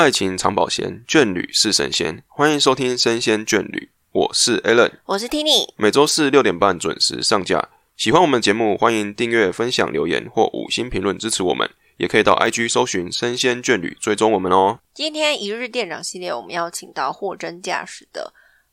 [0.00, 2.22] 爱情长保鲜，眷侣是神仙。
[2.26, 3.78] 欢迎收听《生鲜眷侣》，
[4.12, 5.68] 我是 Alan，我是 Tini。
[5.76, 7.68] 每周四六点半准时上架。
[7.98, 11.68] 喜欢我们节目，欢迎订阅、分享、留言或五星评论支持我们。
[11.98, 14.78] 也可以到 IG 搜寻“生鲜眷侣”，追踪我们哦。
[14.94, 18.32] 今天一日店长系列，我们邀请到货真价实的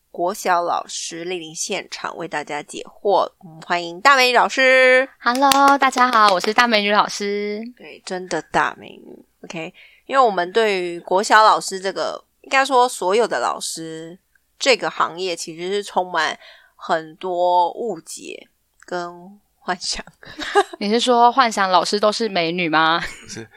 [0.09, 3.29] 国小老师莅临现场，为大家解惑。
[3.39, 5.09] 我们欢迎大美女老师。
[5.19, 7.61] Hello，大家好，我是大美女老师。
[7.75, 9.25] 对，真的大美女。
[9.43, 9.73] OK，
[10.07, 14.17] 因为我们对于国小老师这个，应该说所有的老师
[14.57, 16.39] 这个行业，其实是充满
[16.75, 18.49] 很多误解
[18.85, 20.03] 跟幻想。
[20.79, 23.01] 你是说幻想老师都是美女吗？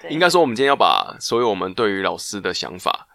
[0.08, 3.06] 应该说我们今天要把所有我们对于老师的想法、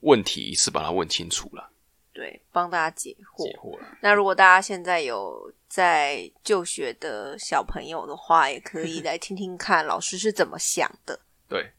[0.00, 1.70] 问题一次把它问清楚了，
[2.12, 3.44] 对，帮大家解惑。
[3.44, 3.86] 解惑了。
[4.00, 11.72] 那如果大家现在有在就学的小朋友的话，也可以来听听看老师是怎么想的，对，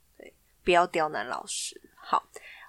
[0.68, 1.80] 不要刁难老师。
[1.96, 2.22] 好，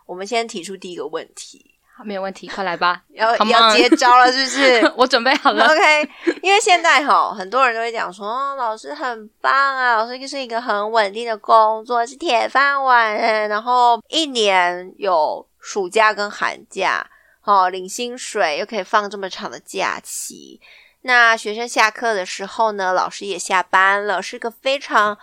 [0.06, 3.02] 我们先提出第一个问题，好没有问题，快来吧。
[3.10, 4.90] 要要接招了，是不是？
[4.96, 5.66] 我准备好了。
[5.66, 6.08] OK，
[6.40, 17.04] 因为现在哈，很多人都会讲说，哦，老师很棒啊，老师就是一个很稳定的工作，是铁饭碗欸，然后一年有暑假跟寒假，
[17.42, 20.60] 哦，领薪水又可以放这么长的假期。
[21.02, 25.18] 那学生下课的时候呢，老师也下班了，是个非常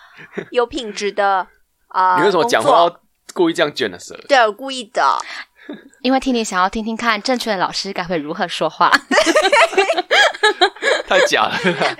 [0.51, 1.47] 有品质的
[1.95, 2.99] 啊、你为什么讲话要
[3.33, 4.13] 故意这样卷的舌？
[4.27, 5.17] 对，我故意的。
[6.01, 8.91] 因为听你想要听听看正确的老师该会如何说话。
[11.07, 11.53] 太假了。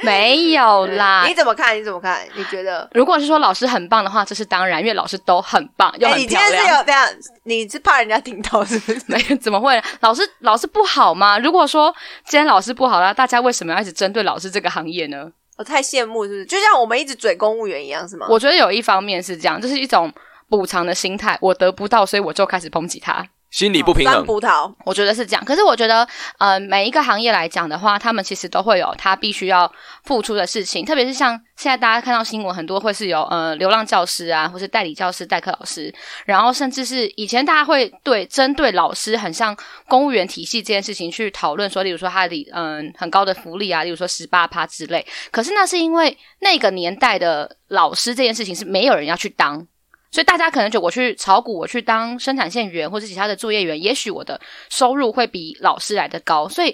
[0.04, 1.34] 没有啦你。
[1.34, 1.76] 怎么看？
[1.78, 2.28] 你怎么看？
[2.36, 2.88] 你觉得？
[2.94, 6.78] 如果是说老师很棒的话，这是当然，因为老师都很棒又哎，很漂你今天是亮。
[6.78, 7.08] 有这样？
[7.44, 9.02] 你是怕人家听到是不是？
[9.08, 9.82] 没有怎么会？
[10.02, 11.40] 老师老师不好吗？
[11.40, 11.94] 如果说
[12.26, 15.32] 今天老师不好那大家为什么要一直针对老师这个行业呢？
[15.58, 16.46] 我太羡慕，是不是？
[16.46, 18.28] 就像我们一直嘴公务员一样，是吗？
[18.30, 20.12] 我觉得有一方面是这样，就是一种
[20.50, 23.26] 补偿的心态，我得不到，所以我就开始抨击他。
[23.56, 26.06] 心理不平酸衡，葡萄，我觉得是这样，可是我觉得，
[26.40, 29.72] 呃，每一个行业来讲的话，他们其实都会有他必须要
[30.04, 35.94] 付出的事情，特别是像现在大家看到新闻，很多会是有呃流浪教师啊，或是代理教师、代课老师，
[36.26, 39.56] 然后甚至是以前大家会对针对老师很像
[39.88, 49.66] 公务员体系这件事情去讨论说，例如说他的嗯、很高的福利啊，例如说十八趴之类，可是那是因为那个年代的老师这件事情是没有人要去当。
[50.16, 54.40] 所以大家可能就我去炒股，我去当生产线员或者其他的作业员，也许我的
[54.70, 56.48] 收入会比老师来的高。
[56.48, 56.74] 所以，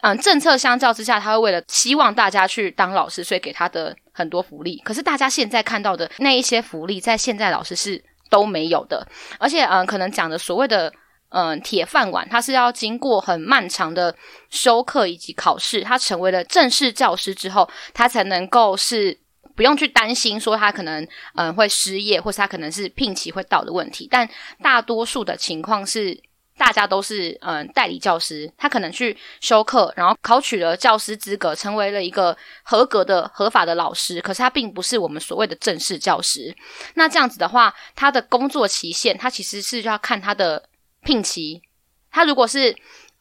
[0.00, 4.78] 嗯，政策相较之下，他会为了希望大家去当老师，所以给他的很多福利。
[4.82, 9.06] 可是大家现在看到的那一些福利，在现在老师是都没有的。
[9.38, 10.90] 而且，嗯，可能讲的所谓的
[11.28, 14.16] 嗯铁饭碗，它是要经过很漫长的
[14.48, 19.22] 修课以及考试，他成为了正式教师之后，他才能够是。
[19.54, 24.28] 不用去担心说他可能嗯、会失业，或是他可能是聘期会到的问题，但
[24.62, 26.20] 大多数的情况是
[26.56, 36.54] 大家都是嗯、代理教师，他可能去修课，然后考取了教师资格，成为了一个合格的合法的老师，可是他并不是我们所谓的正式教师。
[36.94, 40.68] 那这样子的话，他的工作期限，他其实是要看他的
[41.02, 41.62] 聘期，
[42.10, 42.76] 他如果是。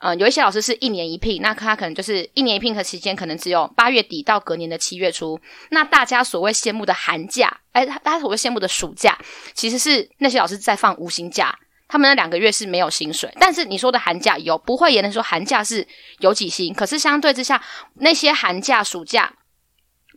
[0.05, 5.39] 嗯，有一些老师是一年一聘，那他可能就是一年一聘的期间，可能只有八月底到隔年的七月初。
[5.71, 9.17] 那大家所谓羡慕的寒假，哎，他他所谓羡慕的暑假，
[9.53, 13.31] 其实是那些老师在放无薪假，他们那两个月是没有薪水。
[13.39, 15.87] 但是你说的寒假有，不会也能说寒假是
[16.19, 19.33] 有几薪，可是相对之下，那些寒假、暑假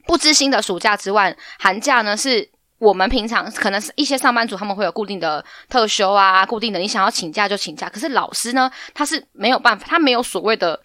[0.05, 2.51] 不知薪的暑假之外，寒假呢是。
[2.79, 7.89] 我们平常可能是一些上班族，他们会有固定的特休啊，固定的你想要请假就请假。
[7.89, 10.79] 可是老师呢，他是没有办法，他没有所谓的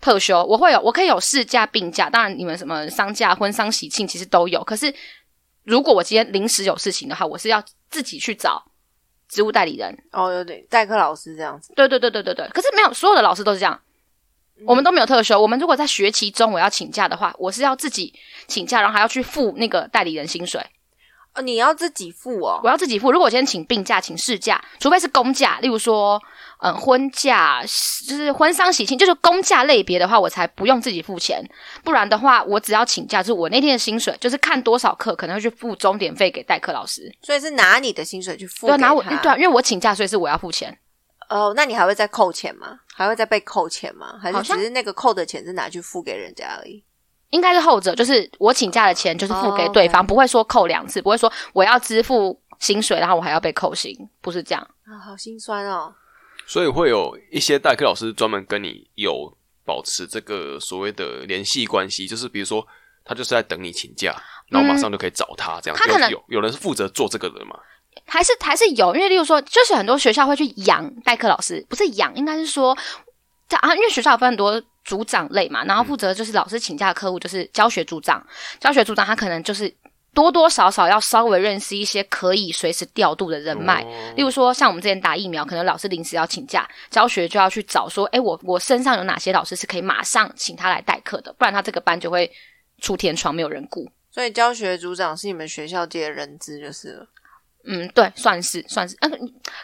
[0.00, 0.44] 特休。
[0.44, 4.62] 我会有，我可以有事假、病假，当然你们什么丧假、婚丧喜庆其实都有。
[4.62, 4.94] 可是
[5.64, 7.60] 如果我今天临时有事情的话，我是要
[7.90, 8.64] 自己去找
[9.28, 9.96] 职务代理人。
[10.12, 11.72] 哦，有点代课老师这样子。
[11.74, 12.48] 对对对对对对。
[12.50, 13.80] 可是没有所有的老师都是这样，
[14.64, 15.40] 我们都没有特休。
[15.42, 18.14] 我们如果在学期中我要请假的话，我是要自己
[18.46, 20.64] 请假，然后还要去付那个代理人薪水。
[21.34, 22.60] 哦，你要自己付哦。
[22.62, 23.10] 我要自己付。
[23.10, 26.20] 如果我今天请病假、请事假，除非是公假，例如说，
[26.60, 27.62] 嗯，婚假，
[28.06, 31.42] 就是婚丧喜庆，就是公假类别的话，我才不用自己付钱。
[31.82, 37.10] 不然的话，我只要请假，就是我那天的薪水，就是看多少课，可能会去付钟点费给代课老师。
[37.22, 40.78] 所以是拿你的薪水去付对拿我对啊，因为我请假，所以是我要付钱。
[41.30, 42.78] 哦，那你还会再扣钱吗？
[42.94, 44.18] 还会再被扣钱吗？
[44.22, 46.84] 还是只是那个扣的钱是拿去付给人家而已？
[47.32, 54.62] 应该是后者，就是我请假的钱就是付给对方，哦不会说扣两次，不会说我要支付薪水，然后我还要被扣薪，不是这样。
[54.86, 55.92] 啊，好心酸哦。
[56.46, 62.66] 所以会有一些代课老师专门跟你有保持这个所谓的联系关系，就是比如说
[63.04, 64.14] 他就是在等你请假，
[64.48, 65.76] 然后马上就可以找他这样。
[65.78, 67.58] 他可能有有有人是负责做这个的嘛？
[68.06, 72.76] 还是还是有，因为例如说，就是很多学校会去养代课老师，不是养，应该是说，
[73.60, 78.24] 啊，因为学校有分很多组长类嘛，然后负责就是老师请假的客户就是教学组长，
[78.60, 79.72] 教学组长他可能就是
[80.14, 92.30] 多多少少要稍微认识一些可以随时调度的人脉，哦例如说像我们之前打疫苗，可能老师临时要请假，教学就要去找说，诶，我我身上有哪些老师是可以马上请他来代课的，不然他这个班就会
[92.80, 93.90] 出天窗，没有人顾。
[94.10, 97.06] 所以教学组长是你们学校界的人资就是了。
[97.64, 99.10] 嗯，对，算是算是，嗯、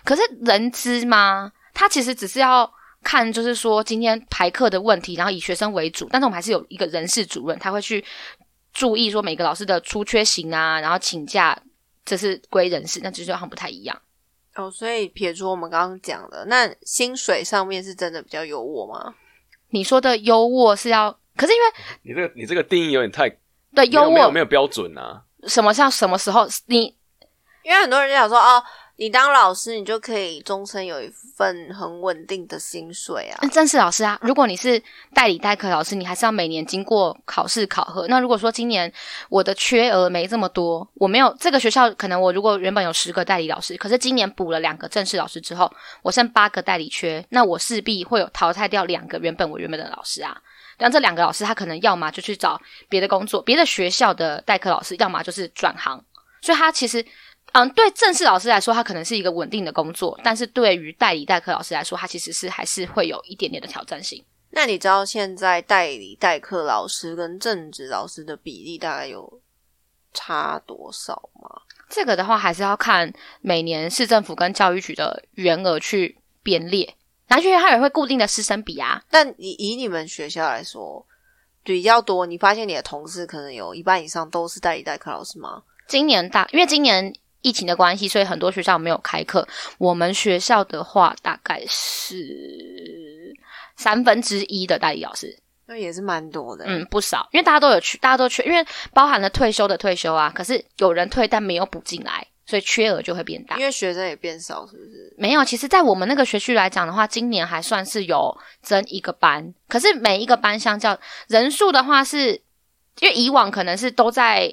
[0.04, 1.52] 可是人资吗？
[1.74, 2.72] 他其实只是要
[3.02, 8.04] 看，就是说今天排课的问题，然后以学生为主，但是我们还是有一个人事主任，他会去
[8.72, 11.58] 注意说每个老师的出缺型啊，然后请假，
[12.04, 14.00] 这是归人事，那这就好像不太一样。
[14.56, 19.14] 哦，所以撇除我们刚刚讲的，那薪水上面是真的比较优渥吗？
[19.70, 21.66] 你说的优渥是要，可是因为
[22.02, 23.28] 你这个你这个定义有点太
[23.74, 25.22] 对优没有没有渥没有标准啊。
[25.46, 26.96] 什么像什么时候你
[27.62, 28.62] 因为很多人就想说，哦，
[29.00, 33.46] 你当老师，你就可以终身有一份很稳定的薪水啊。
[33.52, 34.82] 正式老师啊，如果你是
[35.14, 38.08] 代理代课老师，你还是要每年经过考试考核。
[38.08, 38.92] 那如果说今年
[39.28, 45.72] 我的缺额没这么多，我没有这个学校可能我如果原本有十个代理老师，可是今年补了两个正式老师之后，
[46.02, 50.36] 我剩八个代理缺，那我势必会有淘汰掉两个原本我原本的老师啊。
[50.76, 56.04] 但这两个老师他可能要么就去找别的工作，别的学校的代课老师，要么就是转行，
[56.42, 57.06] 所以他其实。
[57.52, 64.24] 嗯，对正式老师来说，他可能是一个稳定的工作，但是对于代理代课老师来说，他其实是还是会有一点点的挑战性。
[64.50, 69.40] 那你知道现在代理代课老师跟正职老师的比例大概有
[70.14, 71.62] 差多少吗？
[71.88, 76.94] 这个的话，还是要看每年市政府跟教育局的员额去编列，
[77.26, 79.02] 然后因为它也会固定的师生比啊。
[79.10, 81.06] 但以以你们学校来说，
[81.62, 85.62] 比较多，你发现你的同事可能有一半以上都是代理代课老师吗？
[85.86, 87.10] 今年大，因为今年
[87.42, 89.46] 疫情的关系，所以很多学校没有开课。
[89.78, 93.34] 我们学校的话，大概是
[93.76, 95.38] 三分之一的代理老师。
[95.66, 96.64] 那也是蛮多的。
[96.66, 98.64] 嗯，不少，因为大家都有去，大家都缺，因为
[98.94, 103.62] 包含了退休的退休啊，可是有人退但没有补进来，所以缺额就会变大因。
[103.62, 105.14] 为学生也变少，是不是？
[105.18, 112.32] 没有，其实，在我们那个学区来讲的话，今年还算是有增一个班，可是每一个班相较人数的话是，
[113.00, 114.50] 因为以往可能是都在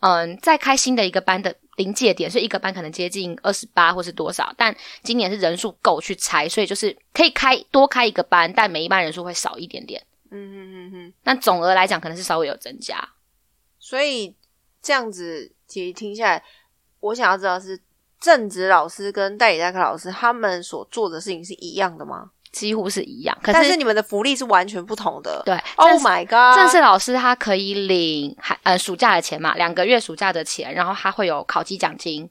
[0.00, 11.12] 嗯在开新的一个班的临界点，所以一个班可能接近二十八或是多少，但今年是人数够去拆，所以就是可以开多开一个班，但每一班人数会少一点点，嗯嗯嗯嗯。
[11.22, 12.96] 那总额来讲可能是稍微有增加。
[13.78, 14.34] 所以
[14.82, 16.44] 这样子，其实听下来，
[17.00, 17.80] 我想要知道是
[18.18, 22.30] 正职老师跟代理代课老师他们所做的事情是一样的吗？
[22.56, 25.42] 几乎是一样，可是但是你们的福利是完全不同的。
[25.44, 26.56] 对 Oh my god！
[26.56, 32.30] 正式老师他可以领还呃暑假的钱嘛，两个月暑假的钱，然后他会有考级奖金，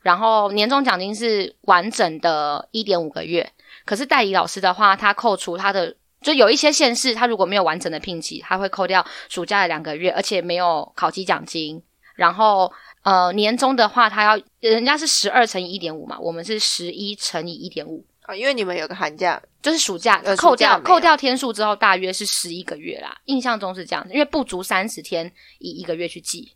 [0.00, 3.46] 然后年终奖金是完整的一点五个月。
[3.84, 11.82] 可是代理老师的话，他扣除他的就有一些县市，他如果没有完整的聘期，他会扣掉暑假的两个月，而且没有考级奖金。
[12.14, 12.72] 然后
[13.02, 18.04] 呃年终的话，他要人家是十二乘以一点五嘛，我们是十一乘以一点五。
[18.22, 23.16] 啊，因为你们有个寒假，就是暑假呃扣掉扣掉天数之后，大约是十一个月啦。
[23.24, 26.52] 印象中是这样子，因为不足三十天，以一个月去计，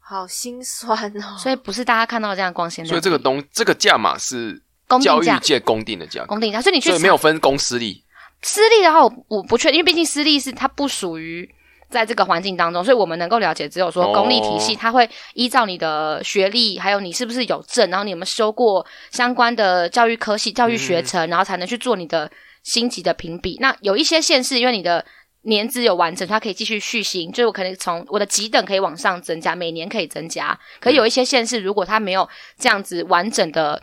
[0.00, 1.36] 好心酸哦。
[1.38, 2.90] 所以不是大家看到这样光鲜亮丽。
[2.90, 4.60] 所以这个东这个价码是
[5.00, 8.02] 教育界公定的价格，公定价，所以你去所以没有分公私立。
[8.42, 11.48] 私立的话，我我不确定，因为毕竟私立是它不属于
[11.94, 22.28] 在这个环境当中，所以我们能够了解只有说哦公立体系，它会依照你的学历，还有你是不是有证，然后你有没有修过相关的教育科系、教育学程，然后才能去做你的
[22.64, 23.56] 星级的评比。
[23.60, 25.04] 那有一些县市，因为你的
[25.42, 30.58] 年资有完整，它可以继续续薪，就是我可能从我的级等可以往上增加，每年可以增加。
[30.80, 33.80] 可有一些县市，如果它没有这样子完整的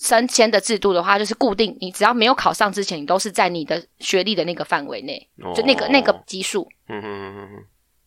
[0.00, 6.66] 升迁的制度的话，就是固定，你只要没有考上之前，你都是在你的学历的那个范围内，就那个、哦那个基数。
[6.88, 7.64] 嗯哼哼哼哼，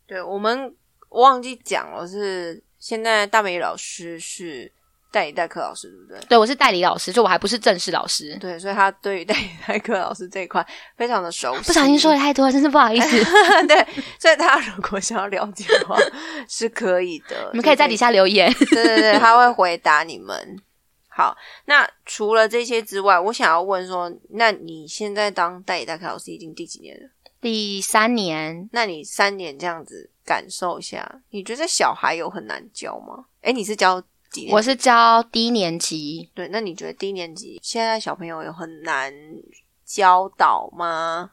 [0.07, 0.73] 对我们
[1.09, 4.71] 忘记讲了，是现在大美老师是
[5.11, 6.27] 代理代课老师，对不对？
[6.29, 8.35] 对我是代理老师，就我还不是正式老师。
[8.41, 10.65] 对，所以他对于代理代课老师这一块
[10.97, 11.67] 非常的熟悉。
[11.67, 13.23] 不小心说的太多了，真是不好意思。
[13.67, 13.85] 对，
[14.17, 15.95] 所以大家如果想要了解的话，
[16.49, 17.51] 是可以的。
[17.51, 18.51] 你们可以在底下留言。
[18.51, 20.57] 对对对，他会回答你们。
[21.15, 27.07] 好，那除了这些之外，我想要问说，那你现在当代理代课老师已经第几年了？
[27.39, 33.25] 第三年，那你三年这样子感受一下，你觉得小孩有很难教吗？
[33.41, 34.01] 诶，你是教
[34.31, 34.53] 几年？
[34.53, 39.13] 我是教低年级，对，那你觉得低年级现在小朋友有很难
[39.85, 41.29] 教导吗？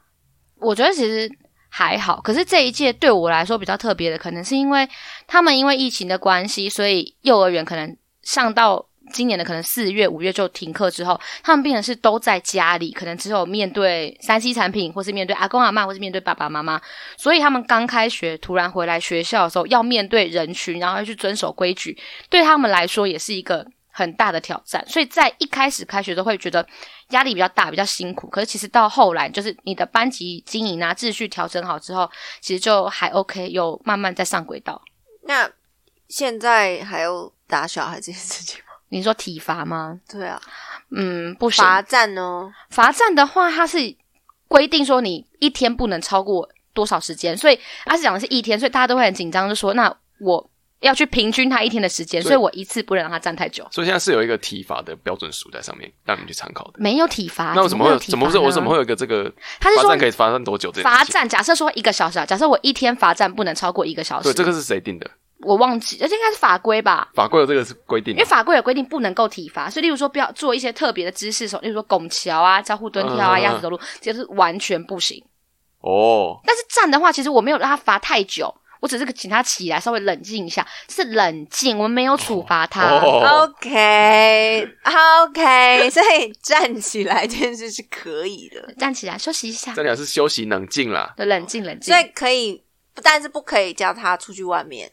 [0.59, 1.27] 我觉得其实
[1.69, 2.21] 还好。
[2.21, 4.87] 可是这一届对我来说比较特别的，可能是因为
[5.25, 16.81] 他们因为疫情的关系，所以幼儿园可能上到今年的可能四月、五月就停课之后，他们变成是都在家里，可能只有面对三 C 产品，或是面对阿公阿妈，或是面对爸爸妈妈。
[17.17, 21.97] 所以他们刚开学突然回来学校的时候，要面对人群，然后要去遵守规矩，
[22.29, 24.83] 对他们来说也是一个很大的挑战。
[24.87, 26.65] 所以在一开始开学都会觉得
[27.09, 28.27] 压力比较大，比较辛苦。
[28.27, 34.81] 可是其实到后来，就是你的班级经营啊、秩序调整好之后，其实就还 OK，有慢慢在上轨道。
[35.23, 35.49] 那
[36.07, 38.70] 现在还有打小孩这件事情吗？
[38.91, 39.97] 你说体罚吗？
[40.09, 40.39] 对啊，
[40.91, 41.63] 嗯，不行。
[41.63, 42.51] 罚站哦？
[42.69, 43.77] 罚站的话，它是
[44.49, 50.49] 规定说你一天不能超过多少时间，所以他是讲的是一天，所以大家都会很紧张，就说那我
[50.81, 53.65] 要去平均他一天的时间，所以我一次不能让他站太久。
[53.71, 56.73] 所以现在是有一个体罚的标准数在上面，让你们去参考的。
[56.75, 57.97] 没有体罚，那我怎么会有？
[57.97, 59.31] 怎么是我怎么会有一个这个
[59.61, 60.69] 他是说罚站可以罚站多久？
[60.83, 61.29] 罚站？
[61.29, 65.09] 假设说一个小时啊，假设我一天罚站不能超过一个小时，对，这个是谁定的？
[65.43, 67.09] 我忘记，而且应该是法规吧？
[67.13, 68.25] 法规有这个是规定的因为。
[68.25, 75.23] 法规有规定不能够体罚，所以例如说不要做一些特别的姿势，手例如说拱桥啊、交互蹲跳啊、嗯子走路，这是完全不行。
[75.81, 82.87] 哦，但是站的话，其实我没有让他罚太久，我只是请他起来稍微冷静一下，是冷静，我们没有处罚他。
[82.87, 84.69] 哦，OK，OK，
[85.89, 91.13] 所以站起来这件事是可以的，站起来休息一下这，里是休息冷静啦。
[91.17, 91.99] 对，冷静冷静所。
[92.01, 92.63] 以可以，
[93.01, 94.91] 但是不可以叫他出去外面，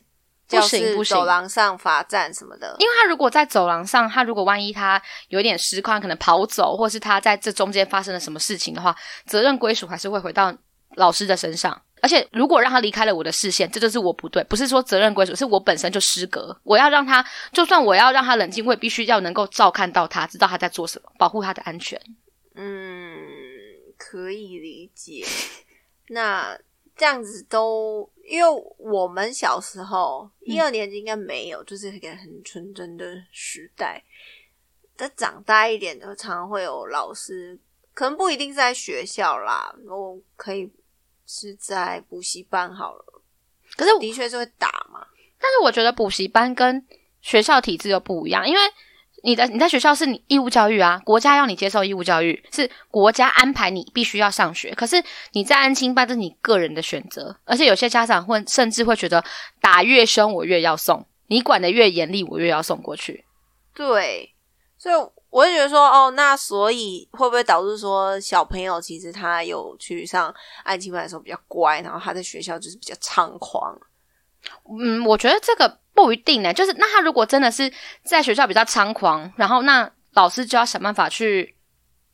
[0.49, 2.75] 不行不行走廊上罚站什么的。
[2.79, 10.55] 因为他如果在走廊上，他如果万一他有一点失控，可能跑走，或是他在这中间发生了什么事情的话，责任归属还是会回到
[10.97, 11.81] 老师的身上。
[12.01, 16.57] 而且如果让他离开了我的视线，这就是我不对，不是说责任归属，是我本身就失格。
[16.63, 22.01] 我要让他，就算我要让他冷静，我也必须要能够照看到他，知道他在做什么，保护他的安全。
[22.55, 23.19] 嗯，
[23.97, 25.27] 可以理解。
[26.11, 26.57] 那
[26.99, 34.03] 这样子都，因为我们小时候一二年级应该没有，就是一个很纯真的时代。
[34.97, 37.57] 但长大一点的，常常会有老师，
[37.95, 40.69] 可能不一定是在学校啦，我可以
[41.25, 43.23] 是在补习班好了。
[43.77, 45.07] 可是的确是会打嘛，
[45.39, 46.85] 但是我觉得补习班跟
[47.21, 48.61] 学校体制又不一样，因为
[49.25, 54.75] 你的你在学校是你义务教育啊，国家要你接受义务教育，是国家安排你必须要上学。
[54.75, 59.25] 可是你在安亲班，这是你个人的选择，而且有些家长会甚至会觉得
[59.61, 63.25] 打越凶我越要送，你管的越严厉我越要送过去。
[63.75, 64.35] 对，
[64.77, 64.95] 所以
[65.31, 70.35] 我就觉得说，哦，那所以会不会导致说小朋友其实他有去上
[70.65, 73.77] 安亲班的时候比较乖，然后他在学校就是比较猖狂？
[74.81, 76.53] 嗯，我觉得这个不一定呢。
[76.55, 77.73] 就是那他如果真的是
[78.05, 81.57] 在学校比较猖狂，然后那老师就要想办法去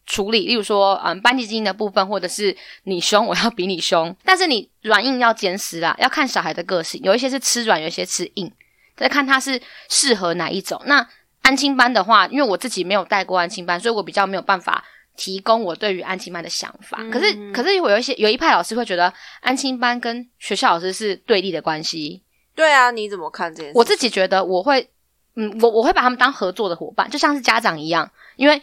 [0.07, 8.51] 处理，例如说，嗯，班级经营的部分，或者是你凶，我要比你凶， 但是你软硬要兼施啦，要看小孩的个性，有一些是吃软，有一些吃硬，
[8.97, 9.61] 再看他是
[9.91, 10.81] 适合哪一种。
[10.87, 11.07] 那
[11.43, 14.83] 安亲班的话，因为我自己没有带过安亲班，所以我比较没有办法。
[15.17, 22.21] 提供我对于安亲班的想法，可是嗯可是我有一些有一派老师会觉得安亲班跟学校老师是对立的关系，
[22.55, 23.79] 对啊，你怎么看这件事？
[23.79, 24.89] 我自己觉得我会，
[25.35, 28.63] 嗯，我我会把他们当合作的伙伴，就像是家长一样，因为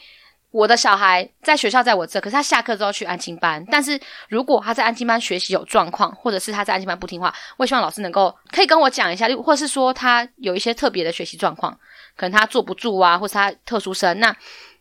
[0.52, 11.78] 我的小孩在学校在我这，可是他下课之后去安亲班，但是如果他在安亲班学习有状况，或者是他在安亲班不听话，我也希望老师能够可以跟我讲一下，或是说他有一些特别的学习状况，
[12.16, 14.36] 可能他坐不住啊，或是他特殊生，那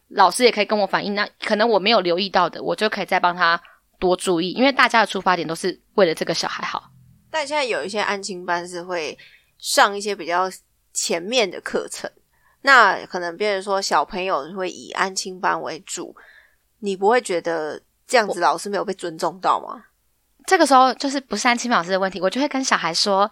[0.09, 3.61] 老师也可以跟我反映，那可能我没有留意到的，我就可以再帮他
[3.99, 6.91] 多注意，因为大家的出发点都是为了这个小孩好。
[7.31, 9.17] 但现在有一些安亲班是会
[9.59, 10.51] 上一些比较
[10.93, 12.11] 前面的课程，
[12.63, 16.15] 那可能别人说小朋友会以安亲班为主，
[16.81, 19.85] 你不会觉得这样子老师没有被尊重到吗？
[20.47, 23.31] 这个时候就是不是安亲班老师的问题，我就会跟小孩说，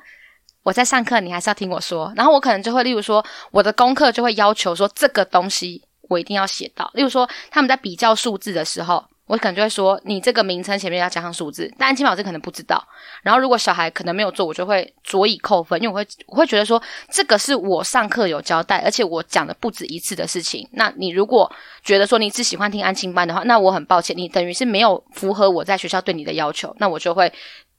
[0.63, 2.13] 我在上课，你还是要听我说。
[2.15, 6.89] 然后我可能就会，例如说，我的功课就会要求说，这个东西我一定要写到。
[6.95, 11.73] 例如说，他们在比较数字的时候，我可能就会说，你这个名称前面要加上数字。
[11.79, 12.83] 但安亲老师可能不知道。
[13.23, 16.83] 然后如果小孩可能没有做，我就会着以扣分，因为我会我会觉得说，
[17.13, 20.67] 这个是我上课有交代，而且我讲的不止一次的事情。
[20.73, 21.51] 那你如果
[21.85, 27.31] 觉得说你只喜欢听安亲班的话，那我很抱歉，你等于是没有符合我在学校对你的要求，那我就会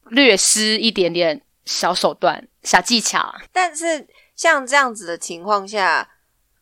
[0.09, 3.33] 略施一点点小手段、小技巧。
[3.51, 6.07] 但是像这样子的情况下，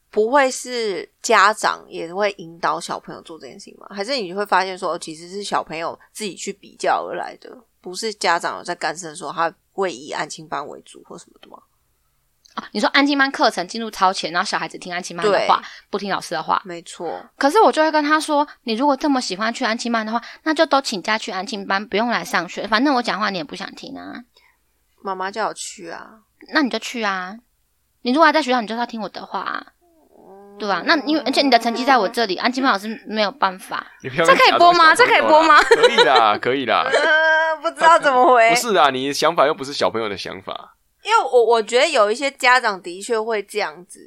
[0.09, 3.87] 不会是家长也会引导小朋友做这件事情吗？
[3.89, 11.57] 还是你会发现说，其实是小朋友自己去比较而来的，不是家长有在干涉说他会以安亲班为主或什么的吗？
[12.55, 15.61] 啊你说安亲班课程进度超前，然后小孩子听安亲班的话，
[15.91, 16.59] 不听老师的话。
[16.65, 22.65] 没错，可是我就会跟他说，你如果这么喜欢去安亲班的话，那就都请假去安亲班，不用来上学。
[22.67, 24.23] 反正我讲话你也不想听啊，
[25.03, 26.21] 妈妈叫我去啊。
[26.51, 27.37] 那你就去啊。
[28.01, 29.73] 你如果还在学校，你就是要听我的话啊。
[30.59, 33.85] 对啊，那因为而且你的成绩在我这里，安静班老师没有办法。
[34.03, 36.83] 你不要这可以播吗这可以播吗可以啦，可以啦。
[36.89, 38.55] 呃， 不知道怎么回不。
[38.55, 40.73] 是啊，你的想法又不是小朋友的想法。
[41.03, 43.99] 因为我我觉得有一些家长的确会这样子，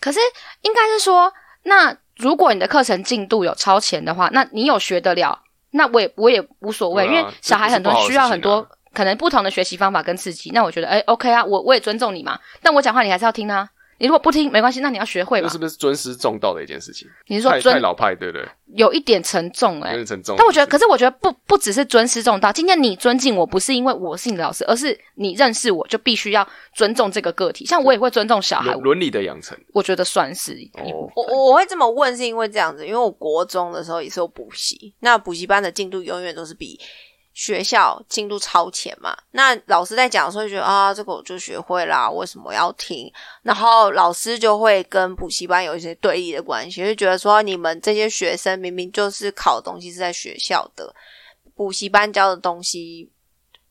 [0.00, 0.18] 可是
[0.62, 1.32] 应该是说，
[1.64, 5.38] 那如果你的课程进度有超前的话，那你有学得了，
[5.72, 10.50] 那我也我也无所谓，啊因为小孩很多需要很多可能不同的学习方法跟刺激。
[10.50, 13.68] 那我觉得，哎，OK 啊，我我也尊重你嘛，但我讲话你还是要听啊。
[13.98, 15.58] 你如果不听没关系，那你要学会嘛这是。
[15.58, 17.08] 不是尊师重道的一件事情？
[17.26, 18.48] 你是说太太尊老派，对不对？
[18.74, 20.36] 有一点沉重哎、有点沉重。
[20.38, 22.52] 但我觉得，可是我觉得不不只是尊师重道。
[22.52, 27.64] 今天你尊敬我，不是因为我是你的老师，而是你认识我就必须要尊重这个个体。
[27.66, 29.58] 像我也会尊重小孩伦，理的养成。
[29.72, 36.78] 我觉得算是哦，我我我会这么问是因为这样子，因为我国中的时候也是有补习，那补习班的进度永远都是比
[37.38, 39.16] 学校进度超前嘛。
[39.30, 43.08] 那老师在讲的时候就觉得啊，这个我就学会啦，为什么要听？
[43.42, 50.92] 然后老师就会跟补习班有一些对立的关系，就觉得说你们这些学生明明就是考的东西是在学校的，
[51.54, 53.08] 补习班教的东西。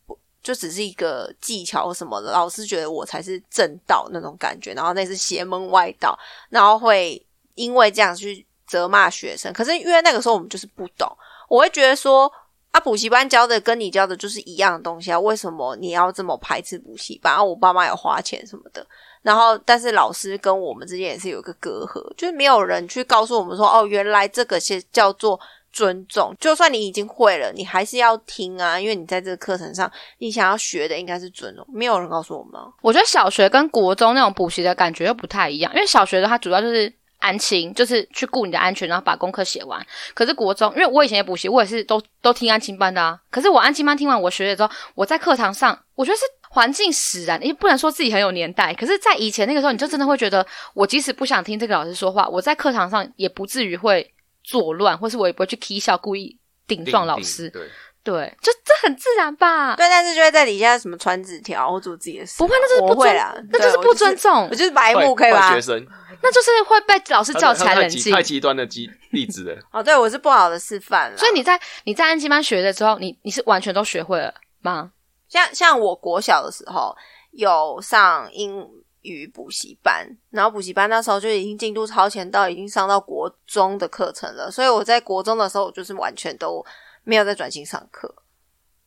[0.05, 6.17] 不就只是一个技巧什么的，老师觉得我才是正道那种感觉，然后那是邪门歪道，
[6.49, 7.21] 然后会
[7.55, 9.51] 因为这样去责骂学生。
[9.51, 11.05] 可是因为那个时候我们就是不懂，
[11.49, 12.31] 我会觉得说
[12.77, 17.33] 啊，补习班教的跟你教的就是一样的东西啊，为什么你要这么排斥补习班？
[17.33, 18.85] 啊，我爸妈有花钱什么的。
[19.23, 25.37] 然后，但是老师跟我们之间也是有一个隔阂，就是没有人去告诉我们说，哦，原来这个是叫做
[25.73, 26.33] 尊重。
[26.39, 31.65] 就算你已经会了，你还是要听啊，因为你在这个课程上，你想要学的应该是尊重。
[31.73, 39.85] 没有人告诉我们、我觉得小学跟国中那种补习的感觉又不太一样，因为小学的它主要就是安亲，就是去顾你的安全，然后把功课写完。
[40.13, 43.19] 可是国中，因为我以前也补习，我也是都都听安亲班的啊。
[43.29, 48.73] 可是我安亲班听完我学了之后，我在课堂上，我觉得是环境使然，也不能说自己很有年代。
[48.73, 57.49] 可是，在以前那个时候，你就真的会觉得，我即使不想听这个老师说话，我在课堂上也不至于会作乱，或是我也不会去 k 笑，故意顶撞老师。
[57.49, 57.63] 对，
[58.07, 59.75] 对，就这很自然吧？
[59.75, 62.37] 对，但是就会在底下什么传纸条或做自己的事。
[62.37, 65.59] 不会，那就是不会啦，那就是不尊，重我就是白目，可以吧学？
[65.59, 65.85] 生
[66.23, 68.13] 那就是会被老师叫起来冷静。
[68.13, 69.61] 太极端的极例子了。
[69.73, 71.17] 哦，对，我是不好的示范了。
[71.17, 74.93] 所以你在你在安吉班学的时候，你你是完全都学会了吗？
[75.27, 76.95] 像像我国小的时候
[77.31, 78.65] 有上英
[79.01, 86.65] 语补习班，然后补习班那时候就已经进度超前到已经上到国中的课程了，所以我在国中的时候我就是完全都
[87.07, 88.13] 没有在专心上课，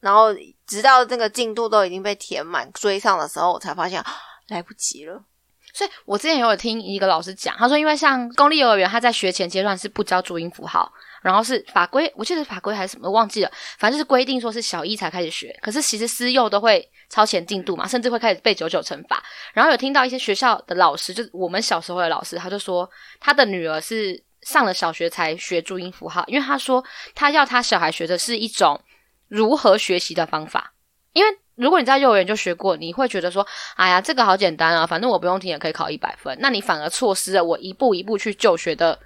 [0.01, 0.29] 然后
[0.67, 4.07] 直到这个进度都已经被填满追上的时候，我才发现、啊
[4.49, 5.25] 来不及了。
[5.73, 15.57] 所以我之前有听一个老师讲，他说，因为像公立幼儿园，他在学前阶段是不教注音符号，然后是法规，我记得法规还是什么，忘记了，反正就是规定说是小一才开始学。
[15.63, 19.23] 可是其实私幼都会超前进度嘛，甚至会开始背九九乘法。
[19.55, 28.81] 然后有听到一些学校的老师，就是我们小时候的老师，他就说他的女儿是上了小学才学注音符号，因为他说他要他小孩学的是一种
[29.29, 30.73] 如何学习的方法，
[31.13, 31.39] 因为。
[31.57, 36.35] 如果你在幼儿园就学过，你会觉得说，哎呀，这个好简单啊，反正我不用听也可以考一百分。
[36.41, 38.99] 那你反而错失了我一步一步去就学的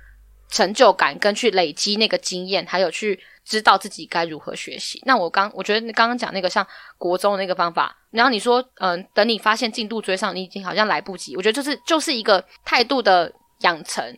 [0.49, 5.03] 成就感，跟去累积那个经验，还有去知道自己该如何学习。
[5.05, 6.65] 那我刚我觉得你刚刚讲那个像
[6.97, 11.35] 国中的那个方法，然后你说，嗯、等你发现进度追上，你已经好像来不及。
[11.35, 14.17] 我觉得就是就是一个态度的养成。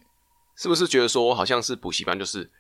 [0.57, 2.51] 是不是觉得说好像是补习班，就是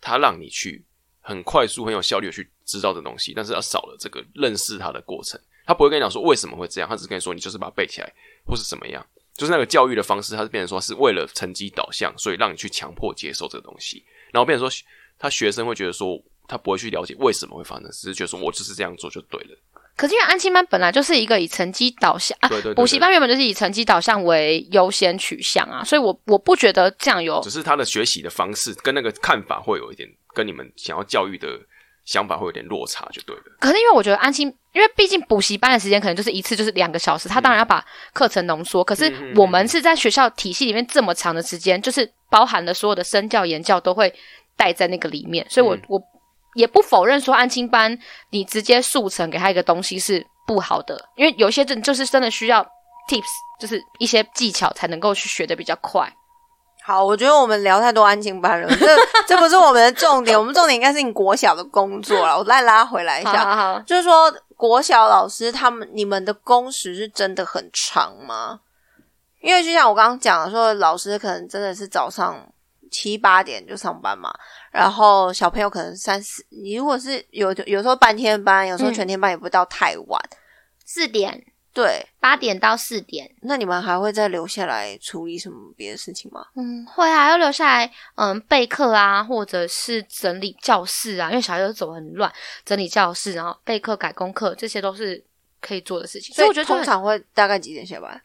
[0.00, 0.84] 他让你去
[1.20, 5.40] 很快速、很有效率的去知道这东西，但是他少了这个认识它的过程。
[5.66, 8.12] 他不会跟你讲说为什么会这样，他只跟你说你就是把它背起来，
[8.46, 9.04] 或是怎么样。
[9.34, 14.84] 就是那个教育的方式，它是变成说是为了成绩导向，所以让你去强迫接受这个东西，然后变成说
[15.18, 19.58] 他学生会觉得说他不会去了解为什么会发生，只是觉得说我就是这样做就对了。
[19.96, 31.48] 可是因为安亲班本来就是一个以成绩导向啊补习班原本就是以成绩导向为优先取向啊，所以我我不觉得这样有只是他的学习的方式跟那个看法会有一点跟你们想要教育的
[32.04, 33.42] 想法会有点落差，就对了。
[33.58, 38.84] 可是因为我觉得安心，因为毕竟补习班的时间可能就是一次就是两个小时，他当然要把课程浓缩。
[38.84, 44.14] 可是我们是在学校体系里面这么长的时间，就是包含了所有的身教言教都会
[44.56, 46.02] 带在那个里面，所以我、嗯我
[46.56, 47.96] 也不否认说安亲班
[48.30, 52.64] 你直接速成给他一个东西是不好的，因为有些真就是真的需要
[53.08, 53.26] tips，
[53.60, 56.10] 就是一些技巧才能够去学的比较快。
[56.82, 58.86] 好，我觉得我们聊太多安静班了，这
[59.26, 62.38] 这不是我们的重点，我们重点应该是你国小的工作了。
[62.38, 68.60] 我再拉回来一下，好好好，就是说国小老师他们你们的工时是真的很长吗？
[69.42, 72.40] 因为就像我刚刚讲的说，老师可能真的是早上
[72.90, 74.32] 七八点就上班嘛，
[74.76, 80.20] 然后小朋友可能三四，你如果是有有时候半天班，有时候嗯全天班，也不到太晚。
[80.84, 83.34] 四点对，八点到四点。
[83.40, 86.46] 那你们还会再留下来处理什么别的事情吗？
[86.56, 92.30] 嗯，会啊，要留下来，嗯，备课啊，或者是整理教室啊，因为小孩子走得很乱，
[92.64, 95.24] 整理教室，然后备课、改功课，这些都是
[95.60, 96.34] 可以做的事情。
[96.34, 98.20] 所以我觉得通常会大概几点下班？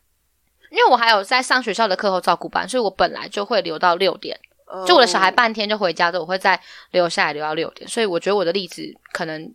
[0.70, 4.38] 因为我还有在上学校的课后照顾班，所以我本来就会留到六点。
[4.72, 6.60] 呃就我的小孩半天就回家之后，我会再
[6.92, 7.88] 留下来留到六点。
[7.90, 9.54] 所以我觉得我的例子可能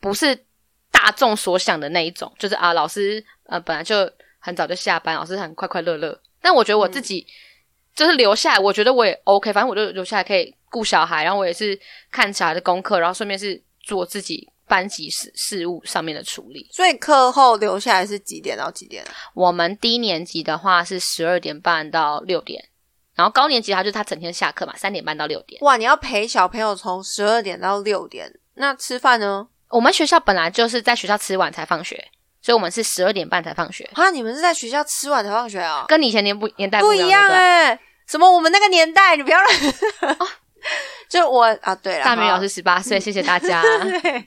[0.00, 0.38] 不是
[0.90, 6.20] 大众所想的那一种，就是啊，老师呃本来就很早就下班，老师很快快乐乐。
[6.40, 7.26] 但我觉得我自己
[7.94, 11.78] 就是留下来，我觉得我也 OK，反正我就留下来可以顾小孩，然后我也是
[12.10, 16.66] 看小孩的功课，然后顺便是做自己班级事事务上面的处理。
[16.72, 19.10] 所以课后留下来是几点到几点啊？
[19.34, 22.68] 我们低年级的话是十二点半到六点，
[23.14, 25.60] 然后高年级他就是他整天下课嘛，三点半到六点。
[25.62, 29.46] 哇，你要陪小朋友从十二点到六点，那吃饭呢？
[29.68, 31.96] 我们学校本来就是在学校吃完才放学，
[32.40, 35.86] 所以我们是十二点半才放学，啊，你们是在学校吃完才放学啊？
[35.88, 38.30] 跟你以前年不年代不一样哎、什么？
[38.30, 40.16] 我们那个年代，你不要乱。
[41.08, 43.60] 就我啊，对了，大明老师十八岁，谢谢大家。
[44.00, 44.26] 对，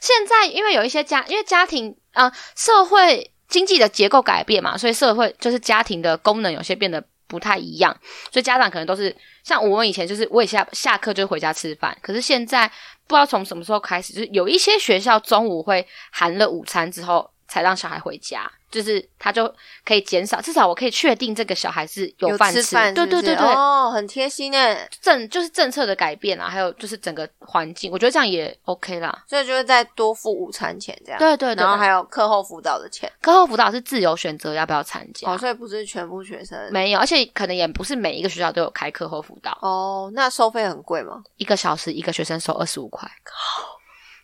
[0.00, 7.96] 现在因为有一些家，因为家庭啊、呃社会经济的结构改变嘛，所以社会就是家庭的功能有些变得不太一样，
[8.32, 12.66] 所以家长可能都是像我们以前就是我也下下课就回家吃饭，可是现在
[13.06, 19.52] 不知道从什么时候开始，就是有一些学校中午会含了午餐之后才让小孩回家，就是他就
[19.84, 22.62] 可以减少，至少我可以确定这个小孩是有饭吃
[22.94, 24.88] 对对对对，哦，很贴心哎。
[25.00, 29.24] 政就是政策的改变啊，还有就是整个环境，我觉得这样也 OK 啦。
[29.26, 31.18] 所以就会再多付午餐钱这样。
[31.18, 33.10] 对对对，然后还有课后辅导的钱。
[33.20, 36.56] 课后辅导是自由选择要不要参加，哦，所以不是全部学生。
[36.70, 41.22] 没有，而且可能也不是每一个学校都有开课后辅导，哦，那收费很贵吗？
[41.36, 43.10] 一个小时一个学生收二十五块，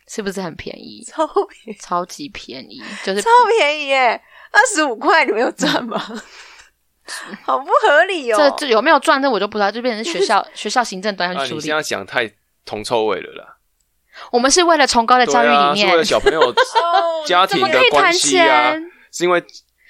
[0.07, 1.03] 是不是很便宜？
[1.05, 4.21] 超便宜，超级便宜，就是超便宜耶！
[4.57, 5.97] 二十五块，你没有赚吗？
[7.45, 8.37] 好不合理哦。
[8.37, 9.21] 这这有没有赚？
[9.21, 12.29] 这我就不知道，就变成是学校 学校行政端要啊，去处理你这样讲太
[12.65, 13.57] 铜臭味了啦。
[14.31, 16.53] 我们是为了崇高的教育理念是为，了小朋友 哦
[17.25, 18.73] 家庭的怎么可以谈关系啊，
[19.11, 19.41] 是因为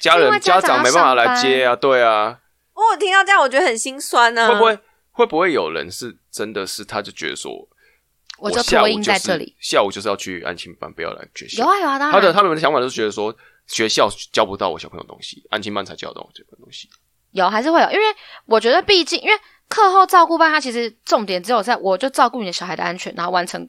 [0.01, 2.37] 家人家长没办法来接啊，对啊，
[2.73, 4.79] 我听到这样，我觉得很心酸呢、会不会
[5.11, 7.51] 会不会有人是真的是他就觉得说，
[8.37, 9.55] 我就托婴下午就是在这里。
[9.59, 11.63] 下午就是要去安亲班，不要来学校。
[11.63, 13.33] 有啊有啊，当然他的他们的想法就是觉得说，
[13.67, 16.89] 学校教不到我小朋友东西，安亲班才教到我这个东西。
[17.31, 18.03] 有还是会有，因为
[18.45, 19.33] 我觉得毕竟因为
[19.67, 23.67] 课后照顾班，它其实重点只有在我就照顾你的小孩的安全，然后完成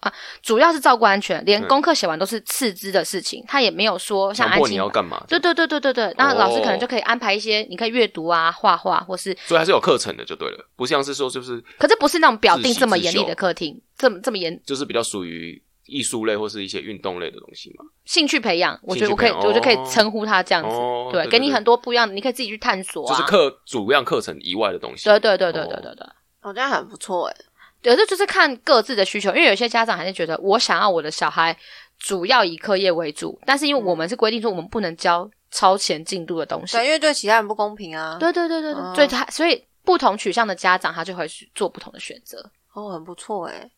[0.00, 5.24] 啊，主要是照顾安全，连功课写完都是次之的事情，他也没有说像强迫你要干嘛？
[5.28, 17.84] 对对对对对对，那老师可能哦就可以安排一些，你可以阅读啊、画画，或是，所以还是有课程的就对了，不像是说就是可是不是那种表定这么严厉修的课厅，这么这么严就是比较属于艺术类或是一些运动类的东西嘛。
[18.04, 25.04] 兴趣培养，我觉得我可以，我就可以哦称呼他这样子，哦对，给你很多不一样的，你可以自己去探索啊，就是课主要课程以外的东西。
[25.04, 26.06] 对对对对哦对对对。
[26.42, 27.36] 哦，这样很不错哎。
[27.82, 31.56] 有的就是看各自的需求，因为有些家长还是觉得我想要我的小孩
[31.98, 36.76] 主要以课业为主，但是因为我们是规定说我们不能教超前进度的东西。
[36.76, 38.16] 对，因为对其他人不公平啊。
[38.18, 42.50] 对对对对对，嗯所以他所以不同取向的家长他就会去做不同的选择。
[42.72, 43.70] 哦，很不错哎。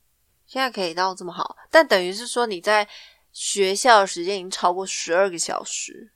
[0.48, 2.88] 现在可以到这么好，但等于是说你在
[3.32, 6.10] 学校的时间已经超过十二个小时，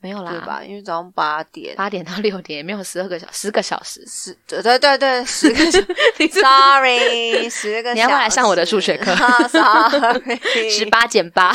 [0.00, 0.62] 没有啦，对吧？
[0.64, 1.74] 因为早上八点。
[1.76, 4.04] 八点到六点也没有十二个小十个小时。
[4.06, 5.80] 十对对对对，十个小，
[6.42, 7.94] sorry，十个小时。
[7.94, 9.14] 你要不要来上我的数学课
[9.48, 10.38] Sorry，
[10.68, 11.52] 十八减八，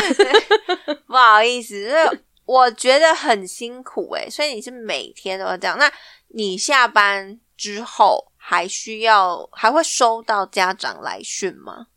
[1.06, 1.92] 不好意思，
[2.46, 5.78] 我觉得很辛苦诶，所以你是每天都要这样。
[5.78, 5.92] 那
[6.30, 11.88] 你下班之后还需要还会收到家长来讯吗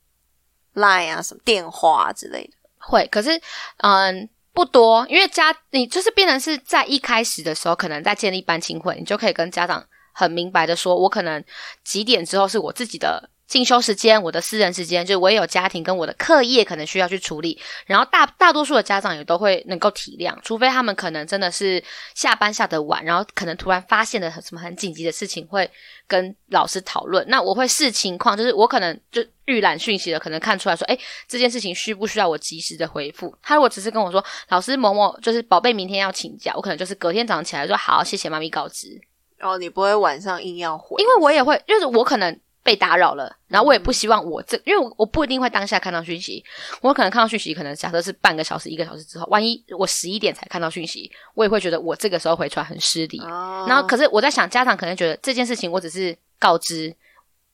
[0.77, 2.53] ？Line 啊，什么电话、之类的？
[2.79, 3.39] 会，可是
[3.79, 4.29] 嗯。
[4.57, 11.45] 不多，因为家你就是变成是在一开始的时候，可能在建立班亲会，你就可以跟家长很明白的说，我可能
[11.85, 17.61] 几点之后是我自己的进修时间，我的私人时间，就是我也有家庭跟我的课业可能需要去处理。
[17.87, 21.83] 然后大大多数的家长也都会能够体谅，除非他们可能真的是
[22.15, 25.71] 下班下得晚，然后可能突然发现了什么很紧急的事情，会
[26.09, 27.25] 跟老师讨论。
[27.29, 33.33] 那我会视情况，就是我可能就预览讯息了，可能看出来说，哎，这件事情需不需要我及时的回复？
[33.43, 39.01] 他如果只是跟我说，老师某某就是宝贝明天要请假，我可能就是隔天早上起来说好，谢谢妈咪告知。
[39.39, 46.45] 哦，你不会晚上硬要回，因为我也会，就是我可能被打扰了，然后我也不希望我这，因为我我不一定会当下看到讯息，
[46.81, 53.21] 我可能看到讯息，可能假设是半个小时、一个小时之后，万一我十一点才看到讯息，我也会觉得我这个时候回传很失礼。
[53.21, 56.87] 哦，然后，可是我在想，家长可能觉得这件事情我只是告知，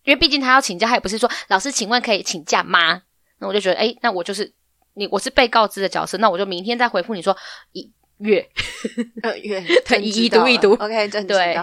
[0.05, 3.03] 因为毕竟他要请假，他也不是说老师，请问可以请假吗？
[3.39, 4.51] 那我就觉得，哎，那我就是
[4.95, 7.37] 你，我是被告知的角色，那我就明天再回复你说，
[7.73, 8.49] 一月。
[9.23, 11.55] 呃，月对一一读一读 OK，真的对。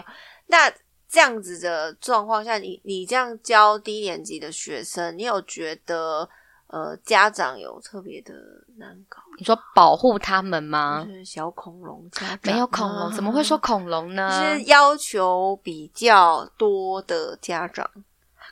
[0.47, 0.71] 那
[1.09, 6.29] 这样子的状况下，你你这样教低年级的学生，你有觉得
[6.67, 8.33] 呃家长有特别的
[8.77, 9.17] 难搞？
[9.39, 11.03] 你说保护他们吗？
[11.07, 14.29] 就是小恐龙家长没有恐龙，怎么会说啊恐龙呢？
[14.29, 17.89] 就是要求比较多的家长？